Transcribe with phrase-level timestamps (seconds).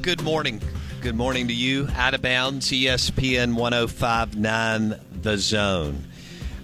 [0.00, 0.62] Good morning.
[1.02, 1.86] Good morning to you.
[1.94, 6.06] Out of bounds, ESPN 1059 The Zone.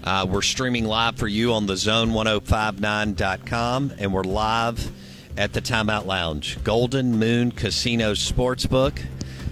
[0.03, 4.91] Uh, we're streaming live for you on the zone1059.com, and we're live
[5.37, 6.57] at the Timeout Lounge.
[6.65, 9.05] Golden Moon Casino Sportsbook.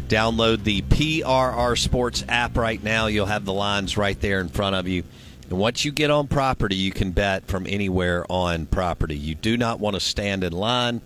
[0.09, 3.09] Download the PRR Sports app right now.
[3.09, 5.05] You'll have the lines right there in front of you.
[5.51, 9.19] And once you get on property, you can bet from anywhere on property.
[9.19, 11.03] You do not want to stand in line.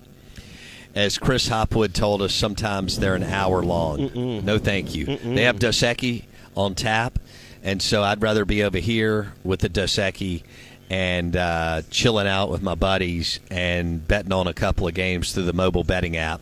[0.94, 4.10] As Chris Hopwood told us, sometimes they're an hour long.
[4.10, 4.42] Mm-mm.
[4.42, 5.06] No, thank you.
[5.06, 5.34] Mm-mm.
[5.36, 6.24] They have Dos Equis
[6.56, 7.18] on tap,
[7.62, 10.42] and so I'd rather be over here with the Dos Equis
[10.90, 15.44] and uh, chilling out with my buddies and betting on a couple of games through
[15.44, 16.40] the mobile betting app.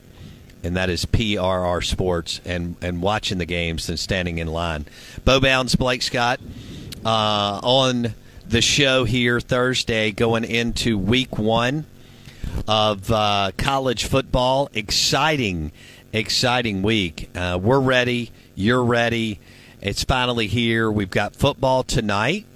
[0.64, 4.86] And that is PRR Sports and, and watching the games than standing in line.
[5.24, 6.40] Bo Bounds, Blake Scott
[7.04, 8.14] uh, on
[8.48, 11.84] the show here Thursday going into week one
[12.66, 14.70] of uh, college football.
[14.74, 15.72] Exciting,
[16.12, 17.30] exciting week.
[17.34, 18.30] Uh, we're ready.
[18.54, 19.40] You're ready.
[19.80, 20.90] It's finally here.
[20.90, 22.46] We've got football tonight,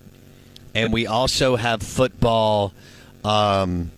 [0.75, 2.73] and we also have football
[3.25, 3.93] um,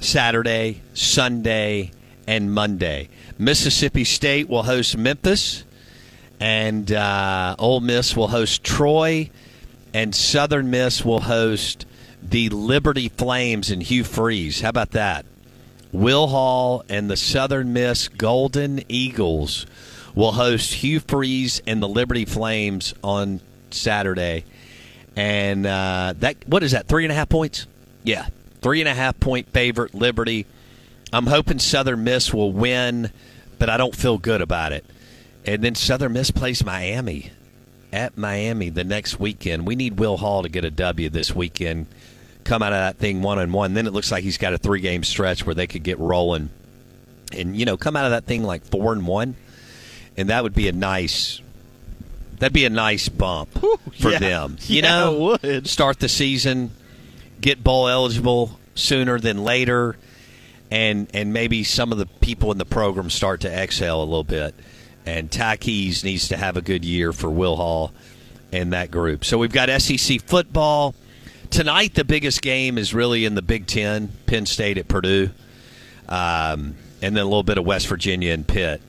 [0.00, 1.92] Saturday, Sunday,
[2.26, 3.08] and Monday.
[3.38, 5.64] Mississippi State will host Memphis,
[6.40, 9.30] and uh, Ole Miss will host Troy,
[9.94, 11.86] and Southern Miss will host
[12.22, 14.60] the Liberty Flames and Hugh Freeze.
[14.60, 15.24] How about that?
[15.92, 19.66] Will Hall and the Southern Miss Golden Eagles
[20.14, 24.44] will host Hugh Freeze and the Liberty Flames on Saturday.
[25.16, 26.86] And uh, that what is that?
[26.86, 27.66] Three and a half points?
[28.04, 28.28] Yeah,
[28.60, 30.46] three and a half point favorite Liberty.
[31.12, 33.10] I'm hoping Southern Miss will win,
[33.58, 34.84] but I don't feel good about it.
[35.46, 37.30] And then Southern Miss plays Miami
[37.92, 39.66] at Miami the next weekend.
[39.66, 41.86] We need Will Hall to get a W this weekend.
[42.44, 43.74] Come out of that thing one and one.
[43.74, 46.48] Then it looks like he's got a three game stretch where they could get rolling,
[47.32, 49.36] and you know come out of that thing like four and one,
[50.16, 51.40] and that would be a nice.
[52.38, 53.50] That'd be a nice bump
[53.98, 54.18] for yeah.
[54.18, 54.56] them.
[54.66, 55.66] You Yeah, know, would.
[55.66, 56.70] start the season,
[57.40, 59.96] get bowl eligible sooner than later,
[60.70, 64.24] and and maybe some of the people in the program start to exhale a little
[64.24, 64.54] bit.
[65.08, 67.92] And Ty Keyes needs to have a good year for Will Hall
[68.52, 69.24] and that group.
[69.24, 70.94] So we've got SEC football
[71.48, 71.94] tonight.
[71.94, 75.30] The biggest game is really in the Big Ten, Penn State at Purdue,
[76.10, 78.82] um, and then a little bit of West Virginia and Pitt.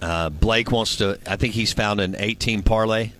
[0.00, 1.18] Uh, Blake wants to.
[1.26, 3.12] I think he's found an 18 parlay.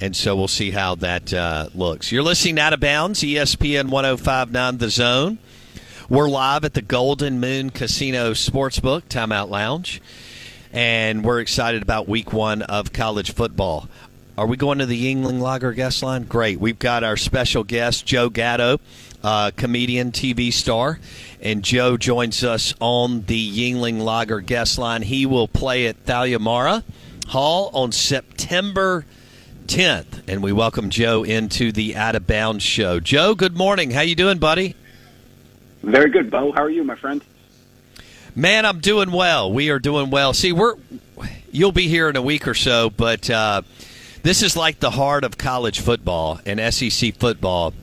[0.00, 2.12] And so we'll see how that uh, looks.
[2.12, 5.38] You're listening out of bounds, ESPN 1059 The Zone.
[6.08, 10.00] We're live at the Golden Moon Casino Sportsbook, Timeout Lounge.
[10.72, 13.88] And we're excited about week one of college football.
[14.36, 16.24] Are we going to the Yuengling Lager guest line?
[16.24, 16.60] Great.
[16.60, 18.78] We've got our special guest, Joe Gatto,
[19.24, 21.00] uh, comedian, TV star.
[21.40, 25.02] And Joe joins us on the Yuengling Lager guest line.
[25.02, 26.84] He will play at Thalia Mara
[27.28, 29.04] Hall on September
[29.66, 30.22] 10th.
[30.28, 33.00] And we welcome Joe into the Out of Bounds show.
[33.00, 33.90] Joe, good morning.
[33.90, 34.76] How you doing, buddy?
[35.82, 36.52] Very good, Bo.
[36.52, 37.22] How are you, my friend?
[38.38, 39.52] Man, I'm doing well.
[39.52, 40.32] We are doing well.
[40.32, 40.76] See, we're
[41.50, 43.62] you'll be here in a week or so, but uh,
[44.22, 47.74] this is like the heart of college football and SEC football,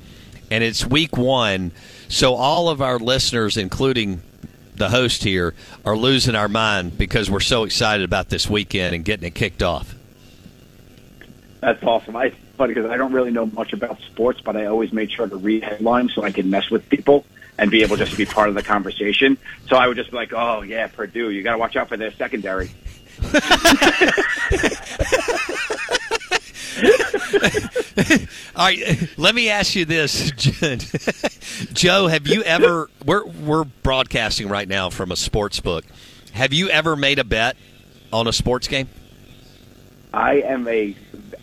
[0.50, 1.74] and it's week one.
[2.08, 4.22] So all of our listeners, including
[4.76, 9.04] the host here, are losing our mind because we're so excited about this weekend and
[9.04, 9.94] getting it kicked off.
[11.60, 12.16] That's awesome.
[12.16, 15.12] I, it's funny because I don't really know much about sports, but I always made
[15.12, 17.26] sure to read headlines so I could mess with people
[17.58, 19.38] and be able just to be part of the conversation.
[19.70, 21.98] So I would just be like, "Oh yeah, Purdue, you got to watch out for
[21.98, 22.72] their secondary."
[28.56, 30.32] All right, let me ask you this,
[31.74, 32.08] Joe.
[32.08, 32.90] Have you ever?
[33.06, 35.86] We're we're broadcasting right now from a sports book.
[36.34, 37.56] Have you ever made a bet
[38.12, 38.90] on a sports game?
[40.14, 40.96] I am a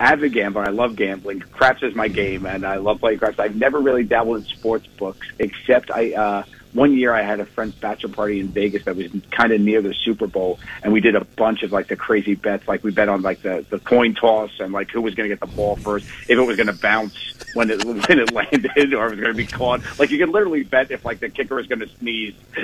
[0.03, 0.63] avid gambler.
[0.63, 1.41] I love gambling.
[1.41, 3.39] Craps is my game, and I love playing craps.
[3.39, 6.13] I've never really dabbled in sports books, except I.
[6.13, 9.61] Uh, one year I had a friend's bachelor party in Vegas that was kind of
[9.61, 12.67] near the Super Bowl, and we did a bunch of like the crazy bets.
[12.67, 15.37] Like we bet on like the the coin toss and like who was going to
[15.37, 17.15] get the ball first, if it was going to bounce
[17.53, 19.83] when it when it landed, or if it was going to be caught.
[19.99, 22.35] Like you could literally bet if like the kicker was going to sneeze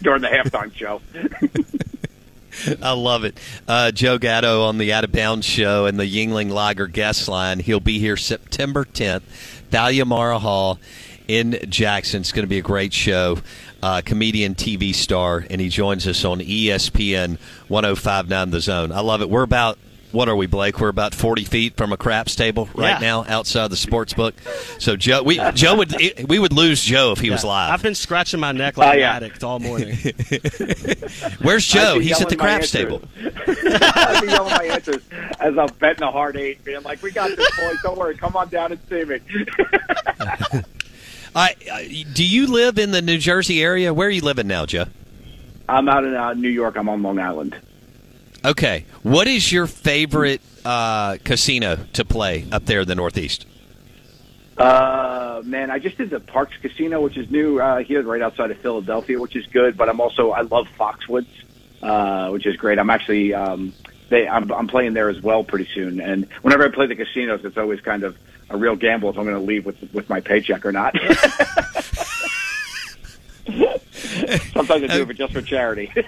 [0.00, 1.02] during the halftime show.
[2.82, 3.38] I love it.
[3.66, 7.58] Uh, Joe Gatto on the Out of Bounds show and the Yuengling Lager guest line.
[7.58, 9.22] He'll be here September 10th,
[9.70, 10.78] Thalia Hall
[11.28, 12.20] in Jackson.
[12.20, 13.38] It's going to be a great show.
[13.82, 17.38] Uh, comedian, TV star, and he joins us on ESPN
[17.68, 18.92] 1059 The Zone.
[18.92, 19.30] I love it.
[19.30, 19.78] We're about
[20.16, 20.80] what are we, Blake?
[20.80, 23.06] We're about forty feet from a craps table right Yeah.
[23.06, 24.34] now outside the sports book.
[24.78, 25.94] So Joe, we Joe would
[26.28, 27.72] we would lose Joe if he was live.
[27.72, 29.96] I've been scratching my neck like Oh, an addict all morning.
[31.42, 31.98] Where's Joe?
[32.00, 33.02] He's at the craps table.
[33.46, 35.02] I've been yelling my answers
[35.38, 37.76] as I'm betting a hard eight, being like, "We got this, boys.
[37.82, 38.16] Don't worry.
[38.16, 39.20] Come on down and see me."
[41.34, 43.92] I, I, do you live in the New Jersey area?
[43.92, 44.86] Where are you living now, Joe?
[45.68, 46.76] I'm out in uh, New York.
[46.76, 47.54] I'm on Long Island.
[48.46, 48.86] Okay.
[49.02, 53.44] What is your favorite uh, casino to play up there in the Northeast?
[54.56, 58.52] Uh, man, I just did the Parx Casino, which is new uh, here, right outside
[58.52, 59.76] of Philadelphia, which is good.
[59.76, 61.26] But I'm also I love Foxwoods,
[61.82, 62.78] uh, which is great.
[62.78, 63.72] I'm actually um,
[64.10, 66.00] they I'm, I'm playing there as well pretty soon.
[66.00, 68.16] And whenever I play the casinos, it's always kind of
[68.48, 70.94] a real gamble if I'm going to leave with with my paycheck or not.
[74.52, 75.92] Sometimes I do it for just for charity.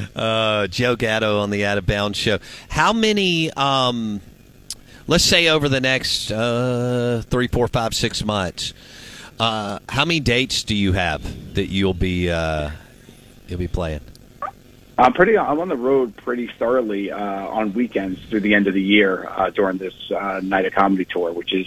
[0.16, 2.38] Uh, Joe Gatto on the Out of Bounds show.
[2.68, 3.50] How many?
[3.52, 4.20] Um,
[5.06, 8.72] let's say over the next uh, three, four, five, six months.
[9.38, 12.70] Uh, how many dates do you have that you'll be uh,
[13.48, 14.00] you'll be playing?
[14.98, 15.38] I'm pretty.
[15.38, 19.26] I'm on the road pretty thoroughly uh, on weekends through the end of the year
[19.30, 21.66] uh, during this uh, night of comedy tour, which is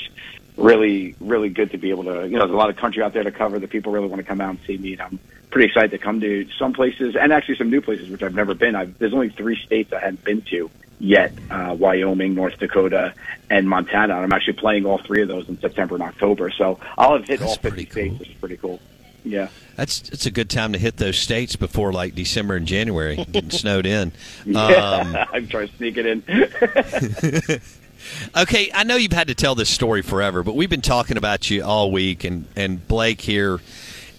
[0.58, 2.28] really, really good to be able to.
[2.28, 4.22] You know, there's a lot of country out there to cover that people really want
[4.22, 4.94] to come out and see me.
[4.94, 5.20] And I'm
[5.50, 8.54] pretty excited to come to some places and actually some new places which I've never
[8.54, 8.76] been.
[8.76, 10.70] I've, there's only three states I hadn't been to
[11.00, 13.14] yet: uh, Wyoming, North Dakota,
[13.50, 14.16] and Montana.
[14.16, 16.50] And I'm actually playing all three of those in September and October.
[16.52, 18.20] So I'll have hit That's all 50 pretty states, cool.
[18.20, 18.80] which is pretty cool.
[19.26, 19.48] Yeah.
[19.76, 23.50] That's it's a good time to hit those states before like December and January, getting
[23.52, 24.12] snowed in.
[24.48, 24.56] Um,
[25.34, 27.62] I'm trying to sneak it in.
[28.36, 31.50] Okay, I know you've had to tell this story forever, but we've been talking about
[31.50, 33.60] you all week, and and Blake here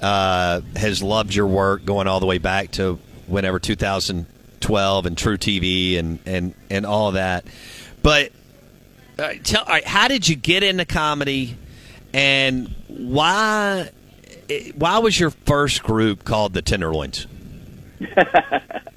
[0.01, 5.99] uh, has loved your work going all the way back to whenever 2012 and truTV
[5.99, 7.45] and and and all that.
[8.03, 8.33] But
[9.19, 11.57] uh, tell, how did you get into comedy,
[12.13, 13.91] and why?
[14.51, 17.27] eh, Why was your first group called the Tenderloins?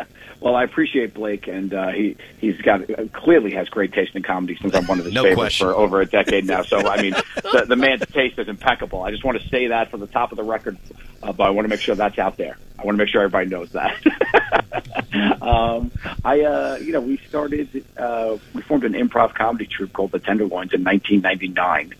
[0.47, 4.23] Well, I appreciate Blake, and uh, he he's got uh, clearly has great taste in
[4.23, 5.67] comedy since I'm one of his No favorites question.
[5.67, 6.61] for over a decade now.
[6.61, 9.03] So I mean, the, the man's taste is impeccable.
[9.03, 10.77] I just want to say that from the top of the record,
[11.21, 12.57] uh, but I want to make sure that's out there.
[12.79, 15.41] I want to make sure everybody knows that.
[15.41, 15.91] um,
[16.23, 20.19] I, uh, you know, we started, uh, we formed an improv comedy troupe called the
[20.19, 21.93] Tenderloins in 1999.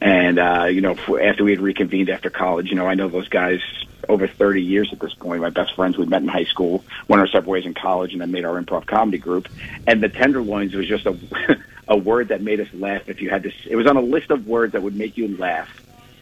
[0.00, 3.28] And, uh, you know, after we had reconvened after college, you know, I know those
[3.28, 3.60] guys
[4.08, 5.42] over 30 years at this point.
[5.42, 8.20] My best friends we met in high school, went our separate ways in college, and
[8.20, 9.48] then made our improv comedy group.
[9.86, 11.16] And the Tenderloins was just a,
[11.88, 13.08] a word that made us laugh.
[13.08, 15.36] If you had to, it was on a list of words that would make you
[15.36, 15.68] laugh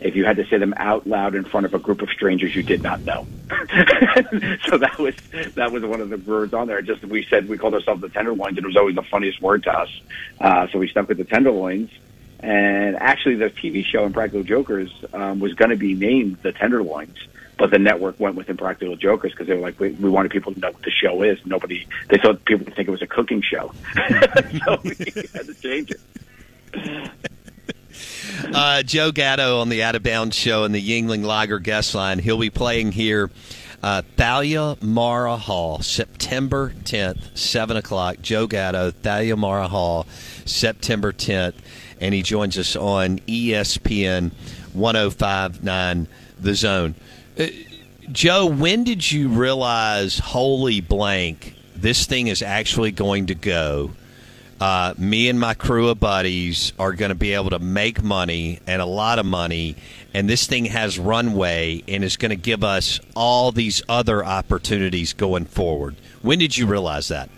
[0.01, 2.57] if you had to say them out loud in front of a group of strangers
[2.57, 3.27] you did not know.
[3.51, 5.15] so that was
[5.55, 6.81] that was one of the words on there.
[6.83, 9.63] Just we said we called ourselves the Tenderloins, and it was always the funniest word
[9.65, 10.01] to us.
[10.41, 11.91] Uh, so we stuck with the Tenderloins.
[12.43, 17.19] And actually, the TV show Impractical Jokers um, was going to be named The Tenderloins,
[17.61, 20.55] but the network went with Impractical Jokers because they were like, we, we wanted people
[20.55, 21.39] to know what the show is.
[21.45, 23.71] Nobody, they thought people would think it was a cooking show,
[24.65, 24.95] so we
[25.35, 27.11] had to change it.
[28.55, 32.19] uh, Joe Gatto on the Out of Bounds show and the Yuengling Lager guest line.
[32.19, 33.31] He'll be playing here.
[33.83, 38.23] Uh, Thalia Mara Hall, September 10th, 7 o'clock.
[38.23, 40.07] Joe Gatto, Thalia Mara Hall,
[40.47, 41.55] September 10th.
[42.01, 44.33] And he joins us on ESPN
[44.73, 46.09] 1059
[46.41, 46.95] The Zone.
[47.41, 47.47] Uh,
[48.13, 53.93] Joe, when did you realize, holy blank, this thing is actually going to go?
[54.61, 58.61] uh, me and my crew of buddies are going to be able to make money
[58.67, 59.75] and a lot of money,
[60.13, 65.15] and this thing has runway and is going to give us all these other opportunities
[65.15, 65.97] going forward.
[66.21, 67.31] When did you realize that?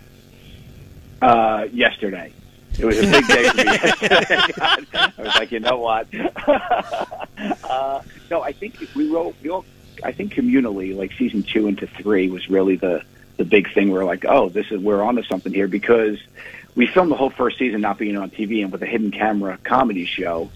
[1.21, 2.33] Uh, yesterday.
[2.77, 3.63] It was a big day for me.
[4.93, 6.07] I was like, you know what?
[7.63, 9.35] uh, no, I think we wrote.
[9.41, 9.63] We all,
[10.03, 13.03] I think communally, like season two into three was really the
[13.37, 13.89] the big thing.
[13.89, 16.19] We're like, oh, this is we're onto something here because
[16.75, 19.57] we filmed the whole first season not being on TV and with a hidden camera
[19.63, 20.49] comedy show.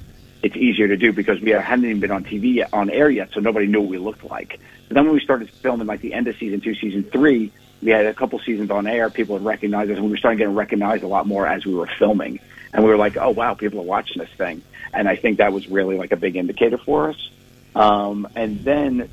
[0.44, 3.32] It's easier to do because we hadn't even been on TV yet, on air yet,
[3.34, 4.60] so nobody knew what we looked like.
[4.88, 7.52] But then when we started filming, like the end of season two, season three,
[7.82, 9.10] we had a couple seasons on air.
[9.10, 11.74] People had recognized us, and we were starting getting recognized a lot more as we
[11.74, 12.40] were filming.
[12.74, 14.62] And we were like, "Oh wow, people are watching this thing."
[14.94, 17.30] And I think that was really like a big indicator for us.
[17.76, 19.10] Um, and then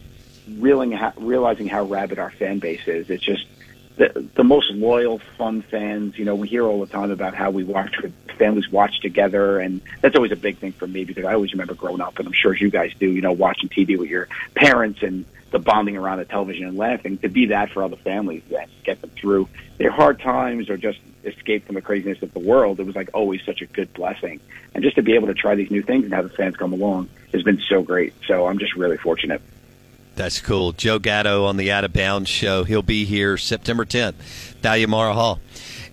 [0.49, 3.47] realizing how, realizing how rabid our fan base is, it's just
[3.97, 6.19] the, the most loyal, fun fans.
[6.19, 9.61] You know, we hear all the time about how we watch with families watch together,
[9.61, 12.27] and that's always a big thing for me because I always remember growing up, and
[12.27, 13.09] I'm sure as you guys do.
[13.09, 15.25] You know, watching TV with your parents and
[15.55, 17.17] the bonding around the television and laughing.
[17.19, 19.49] To be that for other families that get them through
[19.79, 23.11] their hard times or just escape from the craziness of the world, it was like
[23.15, 24.41] always such a good blessing.
[24.75, 26.73] And just to be able to try these new things and have the fans come
[26.73, 28.15] along has been so great.
[28.27, 29.41] So I'm just really fortunate.
[30.17, 30.73] That's cool.
[30.73, 32.65] Joe Gatto on the Out of Bounds show.
[32.65, 34.15] He'll be here September 10th,
[34.63, 35.41] Thalia Mara Hall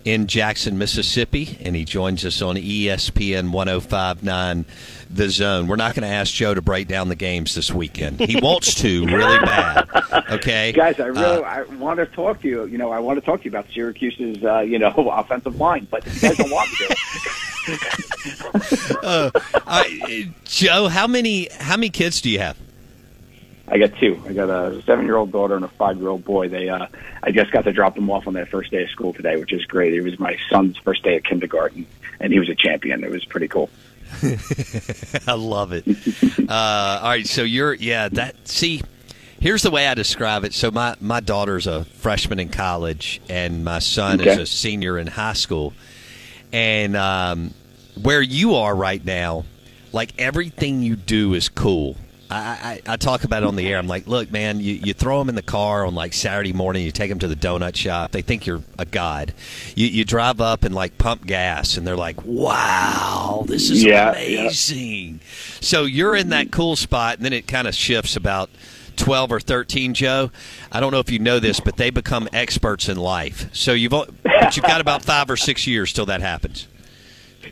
[0.06, 4.66] in Jackson, Mississippi, and he joins us on ESPN 1059
[5.10, 5.68] The Zone.
[5.68, 8.20] We're not going to ask Joe to break down the games this weekend.
[8.20, 9.90] He wants to really bad.
[10.30, 12.66] Okay, guys, I really uh, I want to talk to you.
[12.66, 15.88] You know, I want to talk to you about Syracuse's uh, you know offensive line,
[15.90, 16.96] but you guys don't want me to.
[19.04, 19.32] uh,
[19.68, 22.58] I, Joe, how many how many kids do you have?
[23.72, 24.22] I got two.
[24.28, 26.50] I got a seven-year-old daughter and a five-year-old boy.
[26.50, 26.88] They, uh,
[27.24, 29.54] I just got to drop them off on their first day of school today, which
[29.54, 29.94] is great.
[29.94, 31.88] It was my son's first day of kindergarten,
[32.20, 33.02] and he was a champion.
[33.06, 33.70] It was pretty cool.
[35.28, 35.88] I love it.
[35.88, 38.10] uh, all right, so you're yeah.
[38.10, 38.82] That see,
[39.40, 40.54] here's the way I describe it.
[40.54, 44.32] So my my daughter's a freshman in college, and my son okay.
[44.32, 45.72] is a senior in high school,
[46.52, 47.54] and um,
[48.02, 49.46] where you are right now,
[49.94, 51.96] like everything you do is cool
[52.32, 53.78] I, I, I, talk about it on the air.
[53.78, 56.86] I'm like, look, man, you, you throw them in the car on like Saturday morning,
[56.86, 58.12] you take them to the donut shop.
[58.12, 59.34] They think you're a god.
[59.76, 64.12] You, you drive up and like pump gas, and they're like, wow, this is yeah,
[64.12, 65.14] amazing.
[65.16, 65.20] Yeah.
[65.60, 68.50] So you're in that cool spot, and then it kind of shifts about
[68.96, 70.32] 12 or 13, Joe.
[70.72, 73.54] I don't know if you know this, but they become experts in life.
[73.54, 76.68] So you've, but you've got about five or six years till that happens.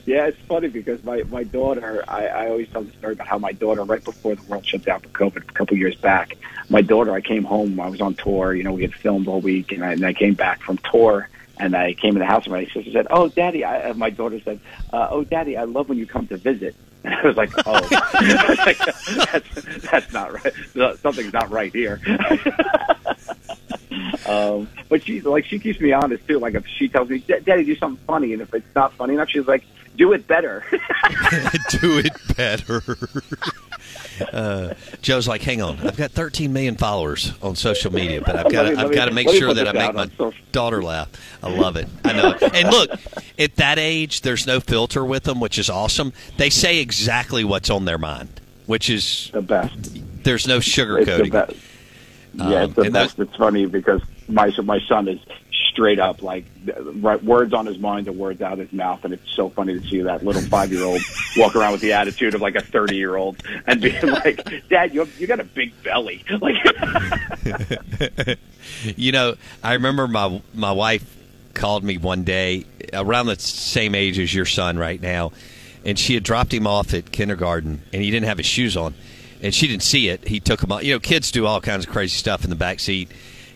[0.05, 2.03] Yeah, it's funny because my my daughter.
[2.07, 4.83] I, I always tell the story about how my daughter, right before the world shut
[4.83, 6.37] down for COVID, a couple years back,
[6.69, 7.11] my daughter.
[7.13, 7.79] I came home.
[7.79, 8.53] I was on tour.
[8.53, 11.29] You know, we had filmed all week, and I, and I came back from tour.
[11.61, 14.39] And I came in the house, and my sister said, "Oh, Daddy," I, my daughter
[14.39, 14.61] said,
[14.93, 17.79] uh, "Oh, Daddy, I love when you come to visit." And I was like, "Oh,
[19.31, 20.53] that's, that's not right.
[20.99, 22.01] Something's not right here."
[24.25, 26.39] um, but she's like, she keeps me honest too.
[26.39, 29.29] Like if she tells me, "Daddy, do something funny," and if it's not funny enough,
[29.29, 29.63] she's like,
[29.99, 30.63] do it better.
[31.69, 32.81] do it better.
[34.33, 38.51] Uh, Joe's like, hang on, I've got 13 million followers on social media, but I've
[38.51, 41.09] got to, I've got to make sure that I make my daughter laugh.
[41.41, 41.87] I love it.
[42.03, 42.37] I know.
[42.53, 42.91] And look,
[43.39, 46.11] at that age, there's no filter with them, which is awesome.
[46.35, 50.23] They say exactly what's on their mind, which is the best.
[50.23, 51.31] There's no sugarcoating.
[52.33, 53.19] Yeah, it's the um, best.
[53.19, 55.19] It's funny because my my son is
[55.79, 56.43] straight up like
[56.95, 59.79] right, words on his mind and words out of his mouth, and it's so funny
[59.79, 61.01] to see that little five year old
[61.37, 64.93] walk around with the attitude of like a thirty year old and being like, "Dad,
[64.93, 68.37] you you got a big belly." Like,
[68.95, 71.17] you know, I remember my my wife
[71.53, 75.31] called me one day around the same age as your son right now,
[75.85, 78.93] and she had dropped him off at kindergarten, and he didn't have his shoes on
[79.41, 80.27] and she didn't see it.
[80.27, 80.83] He took them off.
[80.83, 83.09] You know, kids do all kinds of crazy stuff in the back seat.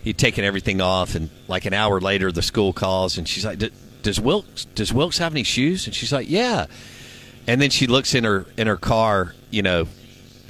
[0.04, 3.58] He'd taken everything off, and like an hour later, the school calls, and she's like,
[4.02, 6.66] "Does Wilkes does Wilkes have any shoes?" And she's like, "Yeah."
[7.46, 9.88] And then she looks in her in her car, you know,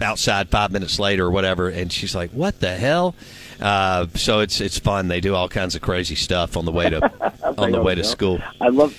[0.00, 3.14] outside five minutes later or whatever, and she's like, "What the hell?"
[3.60, 5.06] Uh, so it's it's fun.
[5.06, 8.02] They do all kinds of crazy stuff on the way to on the way to
[8.02, 8.40] school.
[8.60, 8.98] I love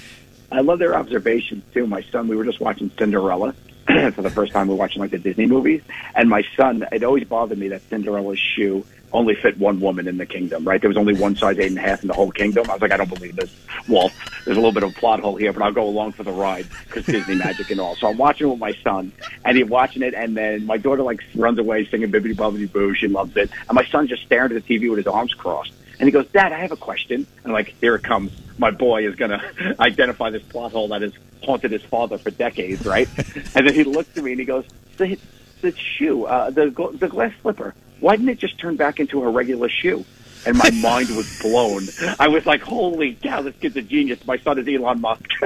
[0.53, 1.85] I love their observations too.
[1.85, 3.53] My son, we were just watching Cinderella
[4.13, 4.67] for the first time.
[4.67, 5.81] We were watching like the Disney movies,
[6.15, 6.85] and my son.
[6.91, 10.67] It always bothered me that Cinderella's shoe only fit one woman in the kingdom.
[10.67, 10.81] Right?
[10.81, 12.69] There was only one size eight and a half in the whole kingdom.
[12.69, 13.53] I was like, I don't believe this.
[13.87, 14.09] Well,
[14.43, 16.31] there's a little bit of a plot hole here, but I'll go along for the
[16.31, 17.95] ride because Disney magic and all.
[17.95, 19.11] So I'm watching it with my son,
[19.43, 22.95] and he's watching it, and then my daughter like runs away singing Bibbidi Bobbidi Boo.
[22.95, 25.73] She loves it, and my son just staring at the TV with his arms crossed.
[25.99, 27.25] And he goes, Dad, I have a question.
[27.43, 28.31] And I'm like, here it comes.
[28.57, 31.13] My boy is going to identify this plot hole that has
[31.45, 33.07] haunted his father for decades, right?
[33.55, 34.65] and then he looks at me and he goes,
[34.97, 35.17] the,
[35.61, 39.29] the shoe, uh, the, the glass slipper, why didn't it just turn back into a
[39.29, 40.05] regular shoe?
[40.45, 41.83] And my mind was blown.
[42.19, 44.25] I was like, holy cow, this kid's a genius.
[44.27, 45.25] My son is Elon Musk.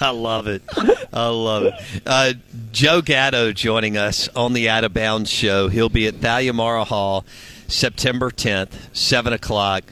[0.00, 0.62] I love it.
[1.12, 1.74] I love it.
[2.04, 2.32] Uh,
[2.72, 5.68] Joe Gatto joining us on the Out of Bounds show.
[5.68, 7.24] He'll be at Thalia Mara Hall
[7.68, 9.84] September 10th, 7 o'clock.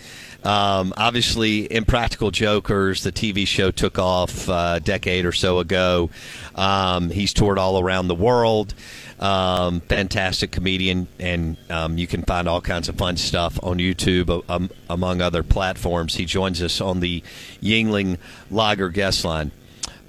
[0.45, 6.11] Um, obviously, Impractical Jokers, the TV show, took off uh, a decade or so ago.
[6.55, 8.75] Um, he's toured all around the world.
[9.19, 14.43] Um, fantastic comedian, and um, you can find all kinds of fun stuff on YouTube,
[14.49, 16.15] um, among other platforms.
[16.15, 17.23] He joins us on the
[17.63, 18.17] Yuengling
[18.51, 19.51] Lager guest line.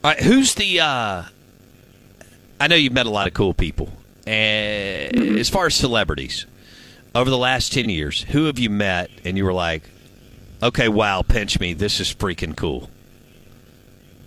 [0.02, 0.80] All right, who's the?
[0.80, 1.24] Uh,
[2.62, 3.90] I know you've met a lot of cool people,
[4.26, 6.46] and as far as celebrities,
[7.14, 9.84] over the last 10 years, who have you met and you were like,
[10.62, 11.74] okay, wow, pinch me.
[11.74, 12.90] This is freaking cool?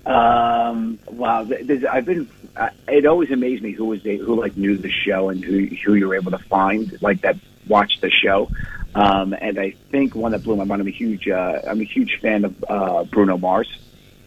[0.07, 1.47] Um, wow,
[1.91, 2.29] I've been.
[2.57, 5.67] Uh, it always amazed me who was they, who like knew the show and who
[5.85, 7.37] who you were able to find like that
[7.67, 8.51] watched the show.
[8.95, 10.81] Um, and I think one that blew my mind.
[10.81, 13.69] I'm a huge uh, I'm a huge fan of uh, Bruno Mars,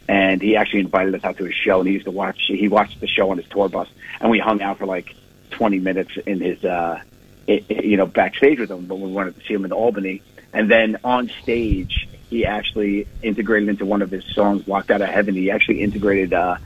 [0.10, 1.80] and he actually invited us out to his show.
[1.80, 2.42] And he used to watch.
[2.48, 3.88] He watched the show on his tour bus,
[4.20, 5.16] and we hung out for like
[5.52, 7.02] 20 minutes in his uh,
[7.46, 8.86] it, it, you know backstage with him.
[8.86, 10.22] But we wanted to see him in Albany,
[10.58, 15.08] and then on stage he actually integrated into one of his songs, "Locked Out of
[15.08, 16.58] Heaven." He actually integrated uh,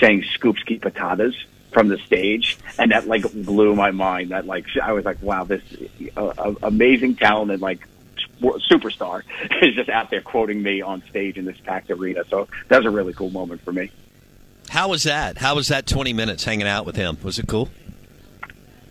[0.00, 1.34] saying "Scoops keep patatas"
[1.70, 4.30] from the stage, and that like blew my mind.
[4.30, 5.62] That like I was like, wow, this
[6.16, 7.86] uh, amazing talent and like
[8.40, 9.22] superstar
[9.62, 12.24] is just out there quoting me on stage in this packed arena.
[12.30, 13.90] So that was a really cool moment for me.
[14.70, 15.36] How was that?
[15.36, 17.18] How was that 20 minutes hanging out with him?
[17.22, 17.68] Was it cool?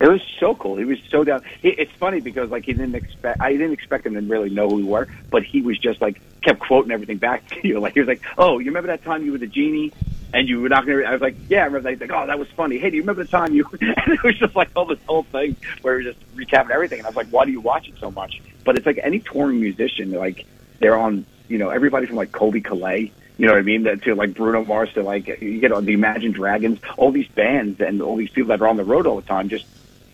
[0.03, 0.75] It was so cool.
[0.75, 1.43] He was so down.
[1.63, 3.39] It's funny because like he didn't expect.
[3.39, 6.19] I didn't expect him to really know who we were, but he was just like
[6.41, 7.79] kept quoting everything back to you.
[7.83, 9.93] Like he was like, "Oh, you remember that time you were the genie?"
[10.33, 11.05] And you were not going to.
[11.05, 11.59] I was like, yeah.
[11.59, 11.91] I remember that.
[11.91, 12.79] He's like, oh, that was funny.
[12.79, 13.69] Hey, do you remember the time you?
[13.81, 16.99] and it was just like all this whole thing where he was just recapping everything.
[16.99, 18.41] And I was like, why do you watch it so much?
[18.65, 20.45] But it's like any touring musician, like
[20.79, 21.25] they're on.
[21.47, 23.83] You know, everybody from like Colbie Caillat you know what I mean?
[23.83, 28.01] To like Bruno Mars, to like you on the Imagine Dragons, all these bands and
[28.01, 29.65] all these people that are on the road all the time, just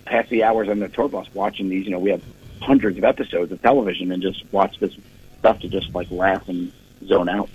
[0.10, 1.86] pass the hours on the tour bus watching these.
[1.86, 2.24] You know, we have
[2.62, 4.98] hundreds of episodes of television and just watch this
[5.38, 6.72] stuff to just like laugh and
[7.06, 7.50] zone out.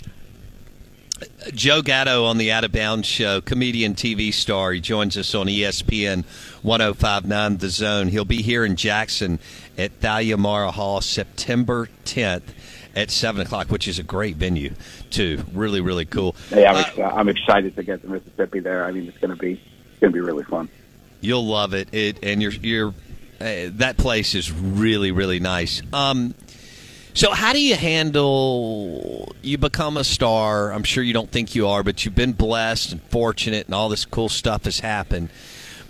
[1.52, 4.72] Joe Gatto on the Out of Bounds show, comedian, TV star.
[4.72, 6.24] He joins us on ESPN
[6.62, 8.08] 1059 The Zone.
[8.08, 9.38] He'll be here in Jackson
[9.78, 12.42] at Thalia Mara Hall September 10th
[12.96, 14.74] at 7 o'clock, which is a great venue,
[15.10, 15.44] too.
[15.52, 16.34] Really, really cool.
[16.50, 18.84] Yeah, I'm, uh, ex- I'm excited to get to Mississippi there.
[18.84, 20.68] I mean, it's going to be it's going to be really fun.
[21.24, 21.88] You'll love it.
[21.92, 22.94] It and you're you're
[23.40, 25.82] uh, that place is really really nice.
[25.92, 26.34] Um,
[27.14, 30.72] so how do you handle you become a star?
[30.72, 33.88] I'm sure you don't think you are, but you've been blessed and fortunate, and all
[33.88, 35.30] this cool stuff has happened.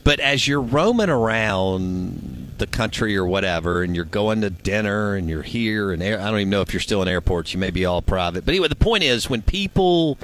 [0.05, 5.29] But as you're roaming around the country or whatever, and you're going to dinner and
[5.29, 7.53] you're here, and I don't even know if you're still in airports.
[7.53, 8.45] You may be all private.
[8.45, 10.19] But anyway, the point is when people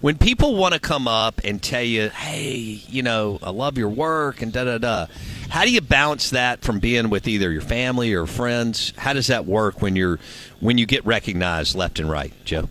[0.00, 3.88] when people want to come up and tell you, "Hey, you know, I love your
[3.88, 5.06] work," and da da da.
[5.48, 8.92] How do you balance that from being with either your family or friends?
[8.96, 10.18] How does that work when you're
[10.60, 12.68] when you get recognized left and right, Joe?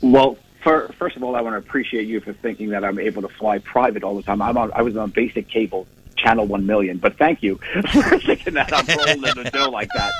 [0.00, 3.28] Well, first of all, I want to appreciate you for thinking that I'm able to
[3.28, 4.42] fly private all the time.
[4.42, 5.86] I'm on, I was on basic cable,
[6.18, 7.56] channel one million, but thank you
[7.92, 10.12] for thinking that rolling in the dough like that.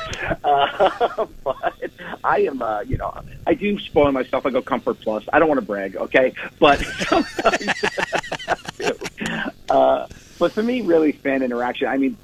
[0.44, 1.74] Uh, but
[2.24, 3.14] I am, uh, you know,
[3.46, 4.46] I do spoil myself.
[4.46, 5.24] I go Comfort Plus.
[5.32, 6.82] I don't want to brag, okay, but
[9.70, 10.06] uh,
[10.38, 11.88] but for me, really, fan interaction.
[11.88, 12.16] I mean,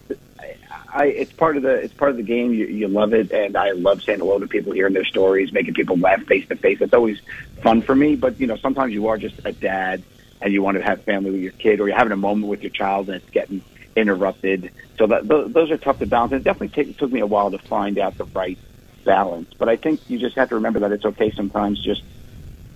[0.95, 2.55] I, it's part of the it's part of the game.
[2.55, 5.75] You, you love it, and I love saying hello to people, hearing their stories, making
[5.75, 6.81] people laugh face to face.
[6.81, 7.21] It's always
[7.63, 8.15] fun for me.
[8.15, 10.05] But you know, sometimes you are just a dad,
[10.45, 12.63] and you want to have family with your kid, or you're having a moment with
[12.63, 13.63] your child, and it's getting
[13.97, 14.71] interrupted.
[14.99, 16.33] So that those are tough to balance.
[16.33, 18.59] It definitely take, took me a while to find out the right
[19.05, 19.53] balance.
[19.55, 22.03] But I think you just have to remember that it's okay sometimes just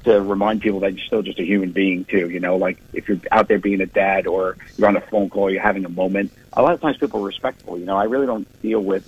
[0.05, 2.31] to remind people that you're still just a human being too.
[2.31, 5.29] You know, like if you're out there being a dad or you're on a phone
[5.29, 6.33] call, you're having a moment.
[6.55, 7.79] A lot of times people are respectful.
[7.79, 9.07] You know, I really don't deal with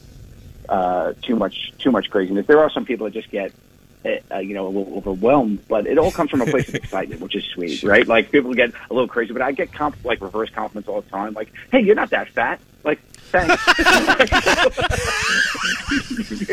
[0.68, 2.46] uh, too much too much craziness.
[2.46, 3.52] There are some people that just get
[4.04, 7.20] uh, you know, a little overwhelmed, but it all comes from a place of excitement,
[7.20, 8.06] which is sweet, right?
[8.06, 11.10] Like people get a little crazy, but I get comp- like reverse compliments all the
[11.10, 11.34] time.
[11.34, 12.60] Like, hey, you're not that fat.
[12.82, 12.98] Like,
[13.30, 13.62] thanks.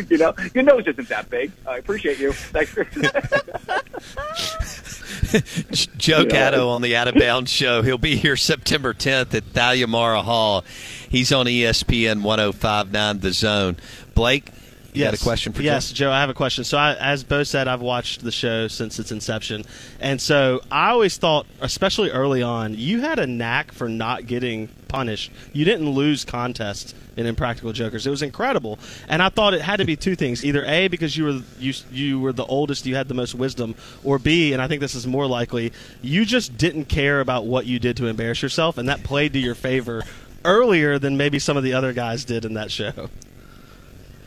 [0.12, 1.52] you know, your nose isn't that big.
[1.66, 2.34] I appreciate you.
[2.34, 2.76] Thanks.
[5.98, 7.82] Joe Gatto on the Out of Bounds show.
[7.82, 10.66] He'll be here September 10th at Thalia Mara Hall.
[11.10, 13.78] He's on ESPN 1059 The Zone.
[14.14, 14.52] Blake,
[14.94, 15.12] you yes.
[15.12, 16.06] got a question for yes, Joe?
[16.06, 16.64] Joe, I have a question.
[16.64, 19.64] So, I, as Bo said, I've watched the show since its inception,
[20.00, 24.70] and so I always thought, especially early on, you had a knack for not getting
[24.88, 25.32] punished.
[25.54, 28.08] You didn't lose contests in Impractical Jokers.
[28.08, 31.16] It was incredible, and I thought it had to be two things: either a because
[31.18, 34.62] you were you you were the oldest, you had the most wisdom, or b, and
[34.62, 38.08] I think this is more likely, you just didn't care about what you did to
[38.08, 40.04] embarrass yourself, and that played to your favor
[40.46, 43.10] earlier than maybe some of the other guys did in that show.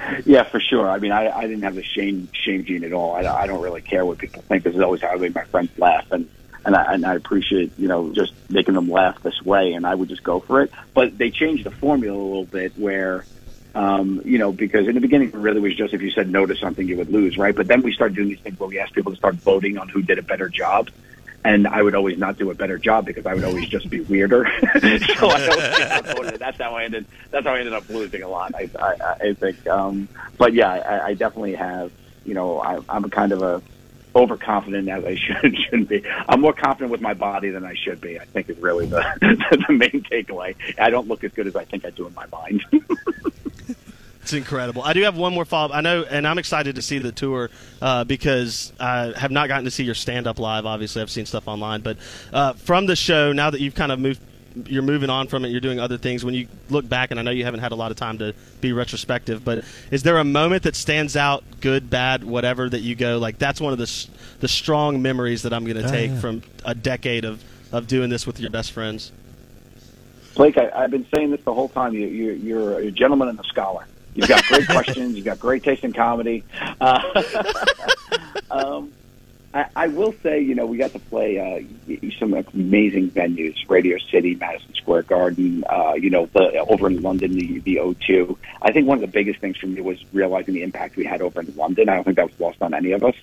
[0.25, 0.89] Yeah, for sure.
[0.89, 3.15] I mean, I, I didn't have the shame shame gene at all.
[3.15, 4.65] I, I don't really care what people think.
[4.65, 6.29] This is always how I make my friends laugh, and
[6.65, 9.73] and I, and I appreciate you know just making them laugh this way.
[9.73, 10.73] And I would just go for it.
[10.95, 13.25] But they changed the formula a little bit where.
[13.73, 16.45] Um, you know, because in the beginning, it really was just if you said no
[16.45, 17.55] to something, you would lose, right?
[17.55, 19.89] But then we started doing these things where we asked people to start voting on
[19.89, 20.91] who did a better job.
[21.45, 24.01] And I would always not do a better job because I would always just be
[24.01, 24.45] weirder.
[24.81, 27.07] so I always, that's how I ended.
[27.31, 28.55] That's how I ended up losing a lot.
[28.55, 31.93] I, I, I think, um, but yeah, I, I definitely have.
[32.27, 33.63] You know, I, I'm kind of a
[34.15, 36.05] overconfident as I should shouldn't be.
[36.29, 38.21] I'm more confident with my body than I should be.
[38.21, 39.03] I think is really the
[39.69, 40.55] the main takeaway.
[40.79, 42.65] I don't look as good as I think I do in my mind.
[44.23, 44.83] It's incredible.
[44.83, 45.75] I do have one more follow up.
[45.75, 49.65] I know, and I'm excited to see the tour uh, because I have not gotten
[49.65, 50.67] to see your stand up live.
[50.67, 51.97] Obviously, I've seen stuff online, but
[52.33, 54.21] uh, from the show, now that you've kind of moved,
[54.67, 55.49] you're moving on from it.
[55.49, 56.23] You're doing other things.
[56.25, 58.35] When you look back, and I know you haven't had a lot of time to
[58.61, 62.95] be retrospective, but is there a moment that stands out, good, bad, whatever, that you
[62.95, 64.07] go like that's one of the
[64.41, 66.21] the strong memories that I'm going to Oh, take yeah.
[66.21, 69.13] from a decade of of doing this with your best friends?
[70.35, 71.95] Blake, I, I've been saying this the whole time.
[71.95, 73.87] You, you, you're a gentleman and a scholar.
[74.15, 75.17] You've got great questions.
[75.17, 76.45] You've got great taste in comedy.
[76.81, 77.23] Uh,
[78.51, 78.93] um,
[79.53, 83.99] I, I will say, you know, we got to play uh, some amazing venues: Radio
[84.11, 85.65] City, Madison Square Garden.
[85.69, 88.37] Uh, you know, the, over in London, the, the O2.
[88.63, 91.21] I think one of the biggest things for me was realizing the impact we had
[91.21, 91.89] over in London.
[91.89, 93.15] I don't think that was lost on any of us.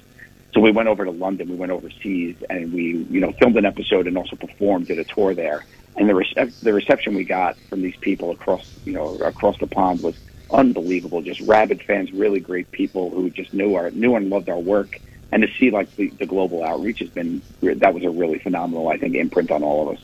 [0.54, 3.66] So we went over to London, we went overseas, and we, you know, filmed an
[3.66, 5.66] episode and also performed, did a tour there.
[5.96, 9.68] And the rece- the reception we got from these people across, you know, across the
[9.68, 10.16] pond was
[10.52, 11.22] unbelievable.
[11.22, 15.00] Just rabid fans, really great people who just knew our knew and loved our work.
[15.32, 18.90] And to see like the, the global outreach has been that was a really phenomenal,
[18.90, 20.04] I think, imprint on all of us.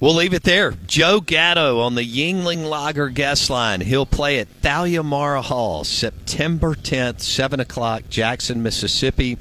[0.00, 0.72] We'll leave it there.
[0.86, 3.82] Joe Gatto on the Yuengling Lager guest line.
[3.82, 9.36] He'll play at Thalia Mara Hall September 10th, 7 o'clock, Jackson, Mississippi.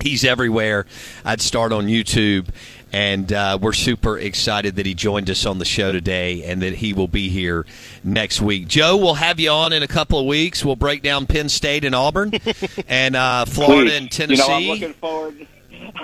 [0.00, 0.86] He's everywhere.
[1.24, 2.50] I'd start on YouTube.
[2.94, 6.74] And uh, we're super excited that he joined us on the show today and that
[6.74, 7.66] he will be here
[8.04, 8.68] next week.
[8.68, 10.64] Joe, we'll have you on in a couple of weeks.
[10.64, 12.30] We'll break down Penn State and Auburn
[12.86, 13.96] and uh, Florida Please.
[13.96, 14.42] and Tennessee.
[14.44, 15.46] You know, I'm looking forward.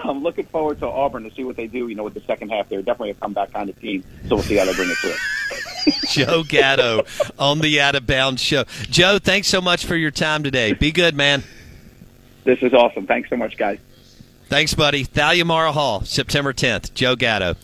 [0.03, 1.87] I'm looking forward to Auburn to see what they do.
[1.87, 4.03] You know, with the second half, they're definitely a comeback kind of team.
[4.27, 5.93] So we'll see how they bring it to through.
[6.09, 7.05] Joe Gatto
[7.39, 8.65] on the Out of Bounds show.
[8.91, 10.73] Joe, thanks so much for your time today.
[10.73, 11.45] Be good, man.
[12.43, 13.07] This is awesome.
[13.07, 13.79] Thanks so much, guys.
[14.51, 15.05] Thanks, buddy.
[15.05, 16.93] Thalia Mara Hall, September 10th.
[16.93, 17.55] Joe Gatto,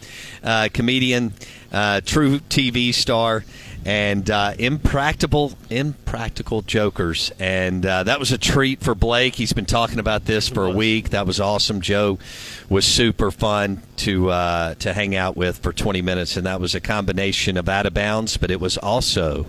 [0.44, 1.33] uh, comedian,
[1.72, 3.44] uh, truTV star,
[3.85, 7.33] and uh, impractical, impractical jokers.
[7.40, 9.35] And uh, that was a treat for Blake.
[9.35, 11.11] He's been talking about this for a week.
[11.11, 11.81] That was awesome.
[11.81, 12.20] Joe
[12.68, 16.77] was super fun to uh, to hang out with for 20 minutes, and that was
[16.77, 19.46] a combination of Out of Bounds, but it was also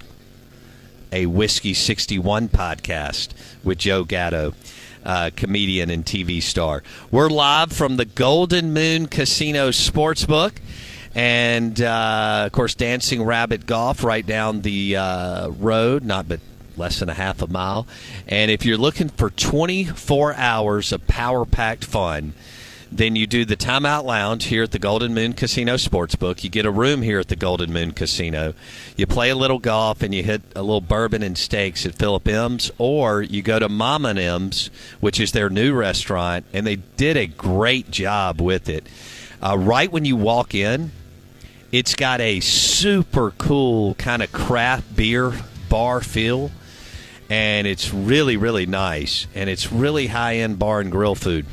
[1.12, 3.30] a Whiskey 61 podcast
[3.64, 4.54] with Joe Gatto,
[5.08, 6.84] uh, comedian and TV star.
[7.10, 10.52] We're live from the Golden Moon Casino Sportsbook.
[11.16, 16.42] And, uh, of course, Dancing Rabbit Golf right down the uh, road, not but
[16.76, 17.88] less than a half a mile.
[18.28, 22.34] And if you're looking for 24 hours of power packed fun,
[22.92, 26.44] then you do the Timeout Lounge here at the Golden Moon Casino Sportsbook.
[26.44, 28.54] You get a room here at the Golden Moon Casino.
[28.96, 32.28] You play a little golf and you hit a little bourbon and steaks at Phillip
[32.28, 34.70] M's, or you go to Mama and M's,
[35.00, 38.88] which is their new restaurant, and they did a great job with it.
[39.42, 40.92] Uh, right when you walk in,
[41.72, 45.34] it's got a super cool kind of craft beer
[45.70, 46.50] bar feel,
[47.30, 51.46] and it's really, really nice, and it's really high end bar and grill food.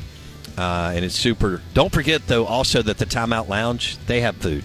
[0.57, 1.61] Uh, and it's super.
[1.73, 4.63] Don't forget though, also that the Timeout Lounge they have food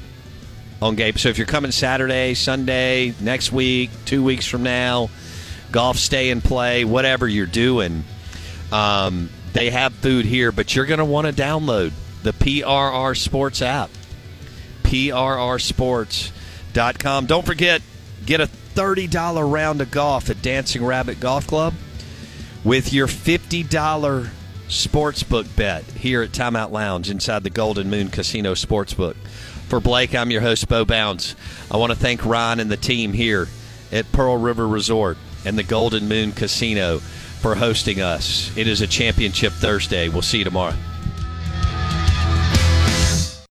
[0.81, 1.17] on game.
[1.17, 5.11] So if you're coming Saturday, Sunday, next week, two weeks from now,
[5.73, 8.05] golf, stay and play, whatever you're doing,
[8.73, 10.53] um, they have food here.
[10.53, 13.91] But you're going to want to download the PRR Sports app,
[14.85, 17.27] PRRSports.com.
[17.27, 17.83] Don't forget,
[18.25, 21.75] get a thirty dollar round of golf at Dancing Rabbit Golf Club
[22.63, 24.31] with your fifty dollar
[24.71, 29.17] sportsbook bet here at Timeout Lounge inside the Golden Moon Casino Sportsbook.
[29.67, 31.35] For Blake, I'm your host, Bo Bounds.
[31.71, 33.49] I want to thank Ryan and the team here
[33.91, 38.57] at Pearl River Resort and the Golden Moon Casino for hosting us.
[38.57, 40.09] It is a championship Thursday.
[40.09, 40.77] We'll see you tomorrow.